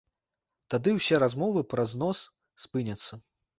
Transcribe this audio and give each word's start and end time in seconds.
Тады 0.73 0.93
усе 0.99 1.19
размовы 1.25 1.63
пра 1.75 1.87
знос 1.93 2.25
спыняцца. 2.67 3.23